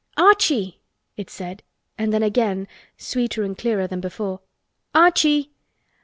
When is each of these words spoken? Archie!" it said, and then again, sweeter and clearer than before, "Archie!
Archie!" 0.17 0.79
it 1.15 1.29
said, 1.29 1.61
and 1.95 2.11
then 2.11 2.23
again, 2.23 2.67
sweeter 2.97 3.43
and 3.43 3.55
clearer 3.55 3.85
than 3.85 4.01
before, 4.01 4.39
"Archie! 4.95 5.51